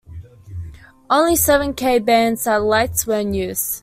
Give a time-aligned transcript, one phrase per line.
[1.11, 3.79] Only seven K band satellites were in use.